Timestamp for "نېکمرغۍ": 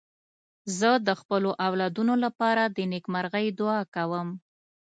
2.91-3.47